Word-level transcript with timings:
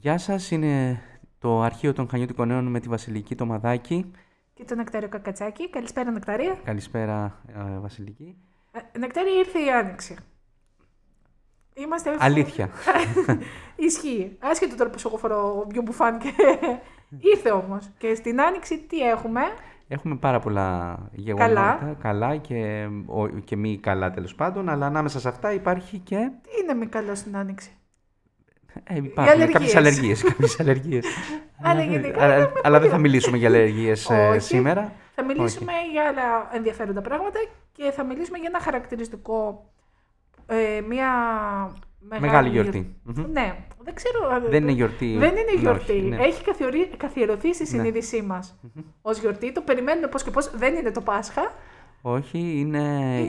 Γεια 0.00 0.18
σας, 0.18 0.50
είναι 0.50 1.00
το 1.38 1.60
αρχείο 1.60 1.92
των 1.92 2.08
Χανιώτικων 2.08 2.48
Νέων 2.48 2.66
με 2.66 2.80
τη 2.80 2.88
Βασιλική 2.88 3.34
το 3.34 3.46
Μαδάκι. 3.46 4.10
Και 4.54 4.64
το 4.64 4.74
Νεκτάριο 4.74 5.08
Κακατσάκη. 5.08 5.70
Καλησπέρα, 5.70 6.10
Νεκτάρια. 6.10 6.58
Καλησπέρα, 6.64 7.40
ε, 7.46 7.78
Βασιλική. 7.78 8.36
Ε, 8.72 8.98
Νεκτάρια, 8.98 9.38
ήρθε 9.38 9.58
η 9.58 9.70
άνοιξη. 9.70 10.16
Είμαστε... 11.74 12.16
Αλήθεια. 12.18 12.68
Ισχύει. 13.86 14.36
Άσχετο 14.40 14.76
τώρα 14.76 14.90
που 14.90 14.98
εγώ 15.06 15.16
φορώ 15.16 15.66
πιο 15.68 15.82
μπουφάν 15.82 16.18
και... 16.18 16.32
ήρθε 17.34 17.50
όμως. 17.50 17.90
Και 17.98 18.14
στην 18.14 18.40
άνοιξη 18.40 18.78
τι 18.78 18.98
έχουμε; 18.98 19.40
Έχουμε 19.88 20.16
πάρα 20.16 20.40
πολλά 20.40 20.98
γεγονότα. 21.12 21.54
Καλά. 21.54 21.94
καλά 22.00 22.36
και, 22.36 22.88
ο- 23.06 23.28
και 23.28 23.56
μη 23.56 23.78
καλά 23.78 24.10
τέλος 24.10 24.34
πάντων, 24.34 24.68
αλλά 24.68 24.86
ανάμεσα 24.86 25.20
σε 25.20 25.28
αυτά 25.28 25.52
υπάρχει 25.52 25.98
και... 25.98 26.30
Τι 26.42 26.50
είναι 26.62 26.74
μη 26.74 26.86
καλό 26.86 27.14
στην 27.14 27.36
άνοιξη; 27.36 27.70
Ε, 28.84 28.96
υπάρχουν 28.96 29.24
αλλεργίες. 29.32 29.52
κάποιες 29.52 29.74
αλλεργίες. 29.76 30.22
κάποιες 30.22 30.60
αλλεργίες. 30.60 31.04
Αλλά 31.62 31.82
γενικά 31.82 32.22
αλλά, 32.24 32.36
είναι 32.36 32.50
αλλά 32.62 32.80
δεν 32.80 32.90
θα 32.90 32.98
μιλήσουμε 32.98 33.36
για 33.36 33.48
αλλεργίες 33.48 34.10
ε, 34.10 34.28
Όχι. 34.28 34.40
σήμερα. 34.40 34.92
Θα 35.14 35.24
μιλήσουμε 35.24 35.72
για 35.92 36.02
άλλα 36.08 36.48
ενδιαφέροντα 36.52 37.00
πράγματα 37.00 37.38
και 37.72 37.90
θα 37.90 38.04
μιλήσουμε 38.04 38.38
για 38.38 38.48
ένα 38.52 38.60
χαρακτηριστικό. 38.60 39.70
Ε, 40.46 40.80
μια 40.88 41.06
μεγάλη, 41.98 42.26
Μεγάλη 42.26 42.48
γιορτή. 42.48 42.96
Μμμ. 43.02 43.24
Ναι, 43.32 43.54
δεν 43.84 43.94
ξέρω. 43.94 44.44
ε, 44.46 44.48
Δεν 44.50 44.62
είναι 44.62 44.72
γιορτή. 44.72 45.16
Δεν 45.18 45.30
είναι 45.30 45.52
Ναι, 45.54 45.60
γιορτή. 45.60 45.92
όχι, 45.92 46.00
ναι. 46.00 46.16
Έχει 46.16 46.44
καθιορί- 46.44 46.96
καθιερωθεί 46.96 47.54
στη 47.54 47.66
συνείδησή 47.66 48.22
μας 48.22 48.58
ως 49.02 49.18
γιορτή. 49.18 49.52
Το 49.52 49.60
περιμένουμε 49.60 50.06
πώς 50.06 50.22
και 50.22 50.30
πώς. 50.30 50.50
Δεν 50.56 50.74
είναι 50.74 50.90
το 50.90 51.00
Πάσχα. 51.00 51.52
Όχι, 52.02 52.38
είναι, 52.58 52.78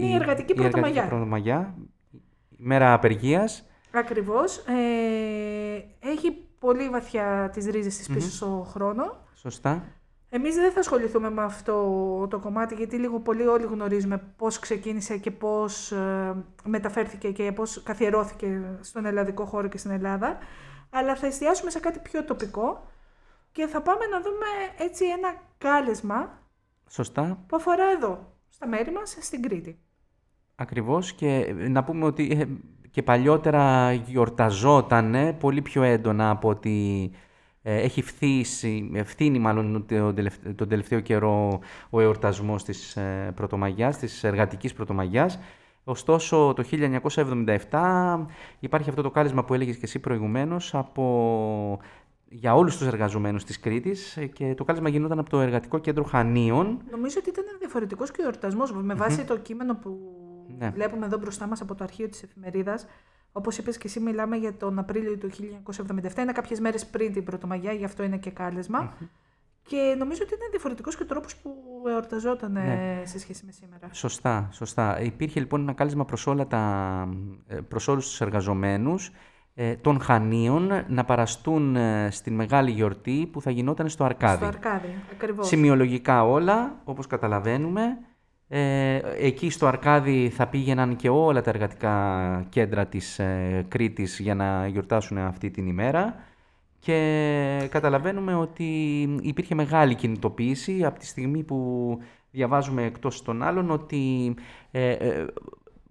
Είναι 0.01 0.05
η 0.05 0.13
εργατική 0.13 0.53
πρωτομαγιά. 0.53 1.07
πρωτομαγιά. 1.07 1.73
Η 2.11 2.17
μέρα 2.57 2.93
απεργίας. 2.93 3.68
Ακριβώς. 3.91 4.57
Ε, 4.57 5.85
έχει 5.99 6.31
πολύ 6.59 6.89
βαθιά 6.89 7.49
τις 7.53 7.65
ρίζες 7.65 7.97
της 7.97 8.07
πίσω 8.07 8.29
στο 8.29 8.67
χρόνο. 8.69 9.17
Σωστά. 9.33 9.83
Εμείς 10.29 10.55
δεν 10.55 10.71
θα 10.71 10.79
ασχοληθούμε 10.79 11.29
με 11.29 11.43
αυτό 11.43 11.73
το 12.29 12.39
κομμάτι 12.39 12.75
γιατί 12.75 12.97
λίγο 12.97 13.19
πολύ 13.19 13.47
όλοι 13.47 13.63
γνωρίζουμε 13.65 14.17
πώς 14.37 14.59
ξεκίνησε 14.59 15.17
και 15.17 15.31
πώς 15.31 15.91
ε, 15.91 16.35
μεταφέρθηκε 16.63 17.31
και 17.31 17.51
πώς 17.51 17.83
καθιερώθηκε 17.83 18.61
στον 18.81 19.05
ελλαδικό 19.05 19.45
χώρο 19.45 19.67
και 19.67 19.77
στην 19.77 19.91
Ελλάδα. 19.91 20.37
Αλλά 20.89 21.15
θα 21.15 21.27
εστιάσουμε 21.27 21.71
σε 21.71 21.79
κάτι 21.79 21.99
πιο 21.99 22.23
τοπικό 22.23 22.87
και 23.51 23.67
θα 23.67 23.81
πάμε 23.81 24.05
να 24.05 24.21
δούμε 24.21 24.45
έτσι 24.77 25.05
ένα 25.05 25.41
κάλεσμα 25.57 26.39
Σωστά. 26.89 27.43
που 27.47 27.55
αφορά 27.55 27.91
εδώ, 27.97 28.33
στα 28.49 28.67
μέρη 28.67 28.91
μας, 28.91 29.17
στην 29.19 29.41
Κρήτη. 29.41 29.79
Ακριβώς 30.55 31.13
και 31.13 31.53
να 31.57 31.83
πούμε 31.83 32.05
ότι 32.05 32.31
ε, 32.31 32.47
και 32.91 33.03
παλιότερα 33.03 33.93
γιορταζόταν 33.93 35.35
πολύ 35.39 35.61
πιο 35.61 35.83
έντονα 35.83 36.29
από 36.29 36.49
ότι 36.49 37.11
ε, 37.61 37.75
έχει 37.75 38.01
φθήσει, 38.01 38.91
ευθύνει 38.93 39.39
μάλλον 39.39 39.85
τον 39.87 40.15
τελευταίο, 40.15 40.53
τον 40.53 40.67
τελευταίο 40.69 40.99
καιρό 40.99 41.59
ο 41.89 42.01
εορτασμός 42.01 42.63
της 42.63 42.95
ε, 42.95 43.31
Πρωτομαγιάς, 43.35 43.97
της 43.97 44.23
εργατικής 44.23 44.73
Πρωτομαγιάς. 44.73 45.39
Ωστόσο 45.83 46.53
το 46.55 46.63
1977 47.69 48.25
υπάρχει 48.59 48.89
αυτό 48.89 49.01
το 49.01 49.11
κάλεσμα 49.11 49.43
που 49.43 49.53
έλεγες 49.53 49.75
και 49.75 49.85
εσύ 49.85 49.99
προηγουμένως 49.99 50.75
από, 50.75 51.79
για 52.29 52.55
όλους 52.55 52.77
τους 52.77 52.87
εργαζομένους 52.87 53.43
της 53.43 53.59
Κρήτης 53.59 54.17
ε, 54.17 54.25
και 54.25 54.53
το 54.57 54.63
κάλεσμα 54.63 54.89
γινόταν 54.89 55.19
από 55.19 55.29
το 55.29 55.39
Εργατικό 55.39 55.77
Κέντρο 55.77 56.03
Χανίων 56.03 56.81
Νομίζω 56.91 57.15
ότι 57.19 57.29
ήταν 57.29 57.43
διαφορετικός 57.59 58.11
και 58.11 58.21
ο 58.21 58.23
εορτασμός 58.23 58.71
με 58.71 58.93
βάση 58.93 59.23
το 59.25 59.37
κείμενο 59.37 59.75
που 59.75 60.18
Ναι. 60.57 60.69
βλέπουμε 60.69 61.05
εδώ 61.05 61.17
μπροστά 61.17 61.47
μας 61.47 61.61
από 61.61 61.75
το 61.75 61.83
αρχείο 61.83 62.09
της 62.09 62.23
εφημερίδας. 62.23 62.85
Όπως 63.31 63.57
είπες 63.57 63.77
και 63.77 63.87
εσύ, 63.87 63.99
μιλάμε 63.99 64.37
για 64.37 64.53
τον 64.53 64.79
Απρίλιο 64.79 65.17
του 65.17 65.29
1977. 65.29 66.21
Είναι 66.21 66.31
κάποιες 66.31 66.59
μέρες 66.59 66.85
πριν 66.85 67.13
την 67.13 67.23
Πρωτομαγιά, 67.23 67.71
γι' 67.71 67.85
αυτό 67.85 68.03
είναι 68.03 68.17
και 68.17 68.29
καλεσμα 68.29 68.93
Και 69.67 69.95
νομίζω 69.97 70.21
ότι 70.23 70.33
ήταν 70.33 70.47
διαφορετικός 70.49 70.95
και 70.95 71.03
ο 71.03 71.05
τρόπος 71.05 71.35
που 71.35 71.53
εορταζόταν 71.87 72.55
ε, 72.55 72.61
Ναι. 72.63 73.05
σε 73.05 73.19
σχέση 73.19 73.45
με 73.45 73.51
σήμερα. 73.51 73.87
Σωστά, 73.91 74.49
σωστά. 74.51 75.01
Υπήρχε 75.01 75.39
λοιπόν 75.39 75.61
ένα 75.61 75.73
κάλεσμα 75.73 76.05
προς, 76.05 76.27
όλα 76.27 76.47
τα, 76.47 77.07
ε, 77.47 77.55
προς 77.55 77.87
όλους 77.87 78.07
τους 78.09 78.21
εργαζομένους 78.21 79.11
ε, 79.55 79.75
των 79.75 80.01
Χανίων 80.01 80.69
να 80.87 81.05
παραστούν 81.05 81.75
ε, 81.75 82.07
στην 82.11 82.35
μεγάλη 82.35 82.71
γιορτή 82.71 83.29
που 83.31 83.41
θα 83.41 83.51
γινόταν 83.51 83.89
στο 83.89 84.03
Αρκάδι. 84.03 84.35
Στο 84.37 84.45
Αρκάδι, 84.45 84.95
ακριβώς. 85.11 85.47
Σημειολογικά 85.47 86.23
όλα, 86.23 86.81
όπως 86.83 87.07
καταλαβαίνουμε. 87.07 87.97
Ε, 88.51 88.99
εκεί 89.17 89.49
στο 89.49 89.65
Αρκάδι 89.67 90.29
θα 90.29 90.47
πήγαιναν 90.47 90.95
και 90.95 91.09
όλα 91.09 91.41
τα 91.41 91.49
εργατικά 91.49 92.45
κέντρα 92.49 92.85
της 92.85 93.19
ε, 93.19 93.65
Κρήτης 93.67 94.19
για 94.19 94.35
να 94.35 94.67
γιορτάσουν 94.67 95.17
αυτή 95.17 95.51
την 95.51 95.67
ημέρα. 95.67 96.15
Και 96.79 97.67
καταλαβαίνουμε 97.71 98.35
ότι 98.35 99.01
υπήρχε 99.21 99.55
μεγάλη 99.55 99.95
κινητοποίηση 99.95 100.85
από 100.85 100.99
τη 100.99 101.05
στιγμή 101.05 101.43
που 101.43 101.97
διαβάζουμε 102.31 102.83
εκτός 102.83 103.21
των 103.21 103.43
άλλων 103.43 103.71
ότι 103.71 104.35
ε, 104.71 104.91
ε, 104.91 105.25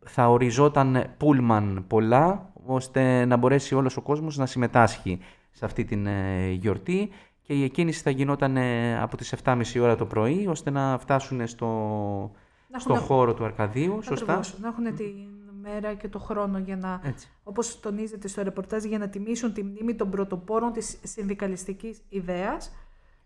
θα 0.05 0.29
οριζόταν 0.29 1.15
πούλμαν 1.17 1.85
πολλά 1.87 2.53
ώστε 2.67 3.25
να 3.25 3.37
μπορέσει 3.37 3.75
όλος 3.75 3.97
ο 3.97 4.01
κόσμος 4.01 4.37
να 4.37 4.47
συμμετάσχει 4.47 5.19
σε 5.51 5.65
αυτή 5.65 5.85
την 5.85 6.07
ε, 6.07 6.51
γιορτή. 6.51 7.11
Και 7.43 7.55
η 7.55 7.65
εκκίνηση 7.65 8.03
θα 8.03 8.11
γινόταν 8.11 8.57
ε, 8.57 8.99
από 9.01 9.17
τις 9.17 9.35
7.30 9.45 9.63
ώρα 9.81 9.97
το 9.97 10.07
πρωί 10.07 10.47
ώστε 10.47 10.71
να 10.71 10.99
φτάσουν 10.99 11.47
στο, 11.47 12.31
Να 12.71 12.79
στο 12.79 12.93
έχουν- 12.95 13.06
χώρο 13.06 13.34
του 13.34 13.45
Αρκαδίου, 13.45 14.03
σωστά. 14.03 14.33
Ακριβώς, 14.33 14.59
να 14.61 14.69
έχουν 14.69 14.95
την 14.97 15.15
μέρα 15.62 15.95
και 15.95 16.09
το 16.09 16.19
χρόνο 16.19 16.59
για 16.59 16.77
να, 16.77 17.01
Έτσι. 17.05 17.29
όπως 17.45 17.81
τονίζεται 17.81 18.29
στο 18.29 18.43
ρεπορτάζ, 18.43 18.84
για 18.84 18.99
να 18.99 19.09
τιμήσουν 19.09 19.53
τη 19.53 19.62
μνήμη 19.62 19.95
των 19.95 20.11
πρωτοπόρων 20.11 20.73
της 20.73 20.99
συνδικαλιστικής 21.03 22.01
ιδέας 22.09 22.73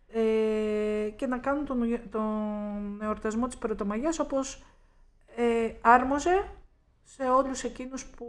ε, 0.08 1.10
και 1.16 1.26
να 1.26 1.38
κάνουν 1.38 1.64
τον, 1.64 1.78
τον 2.10 2.22
εορτασμό 3.03 3.47
της 3.47 3.56
Πρωτομαγιάς 3.56 4.19
όπως 4.19 4.62
ε, 5.36 5.70
άρμοζε 5.80 6.44
σε 7.04 7.22
όλους 7.22 7.62
εκείνους 7.64 8.04
που 8.06 8.26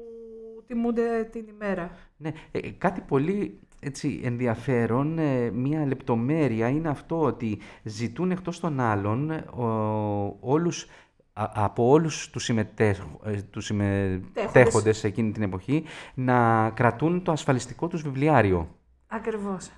τιμούνται 0.68 1.24
την 1.32 1.46
ημέρα. 1.48 1.92
Ναι, 2.18 2.32
ε, 2.52 2.70
κάτι 2.70 3.02
πολύ 3.02 3.60
έτσι, 3.80 4.22
ενδιαφέρον, 4.24 5.18
ε, 5.20 5.52
μία 5.52 5.86
λεπτομέρεια 5.86 6.68
είναι 6.68 6.90
αυτό 6.90 7.20
ότι 7.22 7.60
ζητούν 7.84 8.32
εκτός 8.32 8.60
των 8.60 8.80
άλλων 8.80 9.32
ε, 9.32 9.36
ο- 9.38 10.38
όλους, 10.40 10.84
α- 10.84 10.88
από 11.34 11.90
όλους 11.90 12.30
τους, 12.30 12.44
συμμετέχ, 12.44 13.00
ε, 13.24 13.42
τους 13.42 13.66
συμμετέχοντες 13.66 14.98
σε 14.98 15.08
εκείνη 15.08 15.32
την 15.32 15.44
εποχή 15.44 15.84
να 16.14 16.70
κρατούν 16.70 17.24
το 17.24 17.32
ασφαλιστικό 17.32 17.88
τους 17.88 18.02
βιβλιάριο. 18.02 18.76
Ακριβώς. 19.08 19.72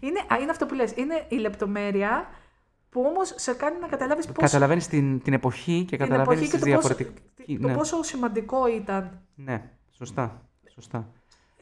Είναι, 0.00 0.18
α, 0.18 0.36
είναι 0.40 0.50
αυτό 0.50 0.66
που 0.66 0.74
λες, 0.74 0.92
είναι 0.96 1.26
η 1.28 1.36
λεπτομέρεια 1.36 2.28
που 2.88 3.04
όμως 3.06 3.32
σε 3.36 3.52
κάνει 3.52 3.78
να 3.80 3.86
καταλάβεις 3.86 4.26
πώς 4.26 4.44
Καταλαβαίνεις 4.44 4.86
την, 4.88 5.22
την 5.22 5.32
εποχή 5.32 5.84
και 5.84 5.96
την 5.96 5.98
καταλαβαίνεις 5.98 6.40
εποχή 6.40 6.50
και 6.50 6.56
τις 6.56 6.72
το, 6.72 6.80
πόσο, 6.80 6.94
διαφορετικές... 6.94 7.60
το 7.60 7.66
ναι, 7.68 7.74
πόσο 7.74 8.02
σημαντικό 8.02 8.66
ήταν 8.66 9.20
ναι, 9.34 9.70
σωστά, 9.90 10.48
σωστά. 10.74 11.12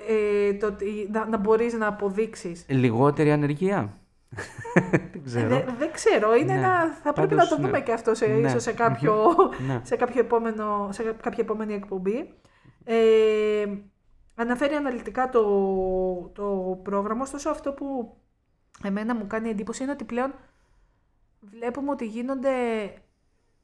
ε, 0.09 0.55
το, 0.55 0.67
ότι 0.67 1.09
να, 1.13 1.27
να 1.27 1.37
μπορείς 1.37 1.73
να 1.73 1.87
αποδείξεις. 1.87 2.65
Λιγότερη 2.69 3.33
ανεργία. 3.33 3.98
Δεν 5.13 5.23
ξέρω. 5.25 5.55
Ε, 5.55 5.65
δεν 5.79 5.93
ξέρω, 5.93 6.35
είναι 6.35 6.53
Ναι. 6.53 6.59
ένα, 6.59 6.93
θα 7.03 7.13
πρέπει 7.13 7.29
Πάντως, 7.35 7.51
να 7.51 7.57
το 7.57 7.63
δούμε 7.63 7.79
ναι. 7.79 7.85
και 7.85 7.93
αυτό 7.93 8.15
σε, 8.15 8.27
Ναι. 8.27 8.49
ίσως 8.49 8.63
σε, 8.63 8.73
κάποιο, 8.73 9.35
Ναι. 9.67 9.81
σε, 9.85 9.97
κάποιο 9.97 10.21
επόμενο, 10.21 10.89
σε 10.93 11.03
κάποια 11.03 11.43
επόμενη 11.45 11.75
εκπομπή. 11.75 12.35
Ε, 12.85 13.67
αναφέρει 14.35 14.75
αναλυτικά 14.75 15.29
το, 15.29 15.43
το 16.35 16.79
πρόγραμμα, 16.83 17.23
ωστόσο 17.23 17.51
αυτό 17.51 17.73
που 17.73 18.17
εμένα 18.85 19.15
μου 19.15 19.27
κάνει 19.27 19.49
εντύπωση 19.49 19.83
είναι 19.83 19.93
ότι 19.93 20.05
πλέον 20.05 20.35
βλέπουμε 21.41 21.91
ότι 21.91 22.07
γίνονται 22.07 22.51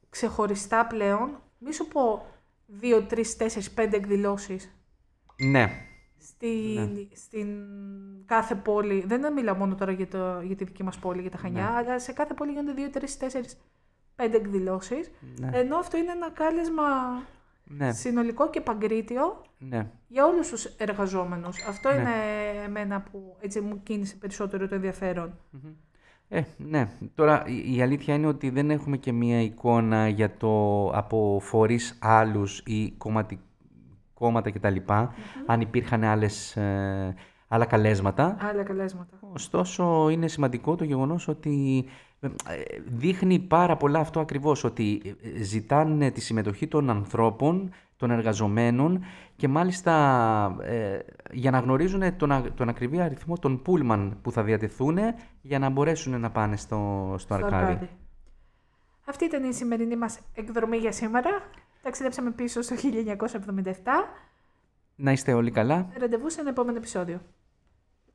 ξεχωριστά 0.09 0.85
πλέον, 0.85 1.41
μη 1.59 1.73
σου 1.73 1.87
πω 1.87 2.25
δύο, 2.65 3.01
τρεις, 3.03 3.37
τέσσερις, 3.37 3.71
πέντε 3.71 3.95
εκδηλώσεις 3.97 4.75
Ναι, 5.37 5.84
στην, 6.25 7.07
στην 7.13 7.47
κάθε 8.25 8.55
πόλη, 8.55 9.03
δεν 9.07 9.33
μιλάω 9.33 9.55
μόνο 9.55 9.75
τώρα 9.75 9.91
για, 9.91 10.07
το, 10.07 10.41
για 10.41 10.55
τη 10.55 10.63
δική 10.63 10.83
μας 10.83 10.97
πόλη, 10.99 11.21
για 11.21 11.31
τα 11.31 11.37
Χανιά, 11.37 11.61
Ναι. 11.63 11.69
αλλά 11.77 11.99
σε 11.99 12.11
κάθε 12.13 12.33
πόλη 12.33 12.51
γίνονται 12.51 12.73
δύο, 12.73 12.89
τρεις, 12.89 13.17
τέσσερις, 13.17 13.57
πέντε 14.15 14.37
εκδηλώσεις. 14.37 15.11
ναι, 15.39 15.49
Ενώ 15.53 15.77
αυτό 15.77 15.97
είναι 15.97 16.11
ένα 16.11 16.29
κάλεσμα 16.31 16.83
ναι, 17.63 17.91
συνολικό 17.91 18.49
και 18.49 18.61
παγκρίτιο 18.61 19.41
ναι. 19.57 19.91
για 20.07 20.25
όλους 20.25 20.49
τους 20.49 20.65
εργαζόμενους. 20.65 21.63
Αυτό 21.67 21.89
Ναι. 21.89 21.95
είναι 21.95 22.11
εμένα 22.65 23.01
που 23.01 23.35
έτσι 23.39 23.61
μου 23.61 23.83
κίνησε 23.83 24.15
περισσότερο 24.15 24.67
το 24.67 24.75
ενδιαφέρον. 24.75 25.37
Ε, 26.29 26.41
ναι. 26.57 26.89
Τώρα 27.15 27.43
η, 27.47 27.75
η 27.75 27.81
αλήθεια 27.81 28.13
είναι 28.13 28.27
ότι 28.27 28.49
δεν 28.49 28.69
έχουμε 28.69 28.97
και 28.97 29.11
μία 29.11 29.41
εικόνα 29.41 30.07
για 30.07 30.37
το 30.37 30.87
από 30.89 31.39
φορείς 31.41 31.97
άλλους 32.01 32.59
ή 32.65 32.91
κομματι, 32.91 33.39
κόμματα 34.19 34.51
κτλ. 34.51 34.75
Αν 35.45 35.61
υπήρχαν 35.61 36.03
άλλες, 36.03 36.55
ε, 36.55 37.15
άλλα 37.47 37.65
καλέσματα. 37.65 38.37
Άλλα 38.39 38.63
καλέσματα. 38.63 39.17
Ωστόσο, 39.33 40.09
είναι 40.09 40.27
σημαντικό 40.27 40.75
το 40.75 40.83
γεγονός 40.83 41.27
ότι 41.27 41.85
ε, 42.19 42.29
δείχνει 42.85 43.39
πάρα 43.39 43.77
πολλά 43.77 43.99
αυτό 43.99 44.19
ακριβώς, 44.19 44.63
ότι 44.63 45.01
ε, 45.37 45.43
ζητάνε 45.43 46.11
τη 46.11 46.21
συμμετοχή 46.21 46.67
των 46.67 46.89
ανθρώπων, 46.89 47.71
των 47.97 48.11
εργαζομένων 48.11 49.03
και 49.35 49.47
μάλιστα 49.47 50.55
ε, 50.61 50.99
για 51.31 51.51
να 51.51 51.59
γνωρίζουν 51.59 52.17
τον, 52.17 52.31
α- 52.31 52.53
τον 52.55 52.69
ακριβή 52.69 53.01
αριθμό 53.01 53.37
των 53.37 53.61
πούλμαν 53.61 54.17
που 54.21 54.31
θα 54.31 54.43
διατεθούν 54.43 54.97
για 55.41 55.59
να 55.59 55.69
μπορέσουν 55.69 56.19
να 56.19 56.31
πάνε 56.31 56.57
στο, 56.57 57.05
στο, 57.07 57.17
στο 57.17 57.33
αρκάδι. 57.33 57.65
Αρκάδι. 57.71 57.89
Αυτή 59.05 59.25
ήταν 59.25 59.43
η 59.43 59.53
σημερινή 59.53 59.95
μας 59.95 60.19
εκδρομή 60.33 60.77
για 60.77 60.91
σήμερα. 60.91 61.29
Ταξιδέψαμε 61.85 62.31
πίσω 62.31 62.61
στο 62.61 62.75
1977. 62.75 63.63
Να 64.95 65.11
είστε 65.11 65.33
όλοι 65.33 65.51
καλά. 65.51 65.89
Ραντεβού 65.97 66.29
σε 66.29 66.39
ένα 66.39 66.49
επόμενο 66.49 66.77
επεισόδιο. 66.77 67.21